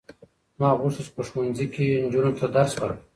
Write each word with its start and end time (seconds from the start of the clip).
ما 0.59 0.69
غوښتل 0.79 1.03
چې 1.07 1.11
په 1.15 1.21
ښوونځي 1.29 1.67
کې 1.73 1.85
نجونو 2.03 2.31
ته 2.39 2.45
درس 2.55 2.73
ورکړم. 2.75 2.99